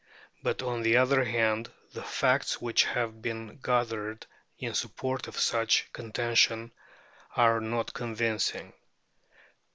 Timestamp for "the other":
0.81-1.23